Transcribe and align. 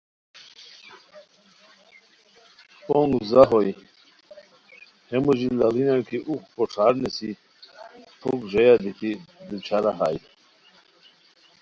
پونگ 2.85 3.13
ځاہ 3.29 3.49
ہوئے 3.51 3.71
ہے 5.09 5.17
موژی 5.23 5.47
لاڑینیان 5.59 6.01
کی 6.07 6.17
اُوغ 6.27 6.41
کو 6.53 6.63
ݯھار 6.73 6.93
نیسی 7.01 7.31
پُھک 8.19 8.39
ژویا 8.51 8.75
دیتی 8.83 9.11
دو 9.47 9.55
چھارہ 9.65 9.91
ہائے 9.99 10.19